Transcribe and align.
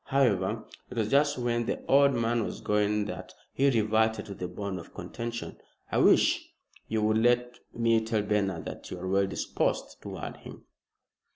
However 0.05 0.63
it 0.89 0.97
was 0.97 1.09
just 1.11 1.37
when 1.37 1.67
the 1.67 1.85
old 1.85 2.13
man 2.15 2.43
was 2.43 2.59
going 2.61 3.05
that 3.05 3.35
he 3.53 3.69
reverted 3.69 4.25
to 4.25 4.33
the 4.33 4.47
bone 4.47 4.79
of 4.79 4.95
contention, 4.95 5.57
"I 5.91 5.99
wish 5.99 6.43
you 6.87 7.03
would 7.03 7.19
let 7.19 7.59
me 7.75 8.03
tell 8.03 8.23
Bernard 8.23 8.65
that 8.65 8.89
you 8.89 8.97
are 8.97 9.07
well 9.07 9.27
disposed 9.27 10.01
toward 10.01 10.37
him." 10.37 10.63